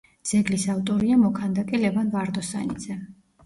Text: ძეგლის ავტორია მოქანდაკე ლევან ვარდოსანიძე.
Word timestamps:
ძეგლის 0.29 0.65
ავტორია 0.75 1.19
მოქანდაკე 1.25 1.85
ლევან 1.87 2.13
ვარდოსანიძე. 2.19 3.01